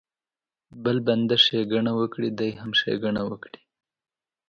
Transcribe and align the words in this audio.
بل 0.83 0.97
بنده 1.07 1.35
ښېګڼه 1.45 1.91
وکړي 1.99 2.29
دی 2.39 2.49
هم 2.59 2.71
ښېګڼه 2.79 3.21
وکړي. 3.29 3.59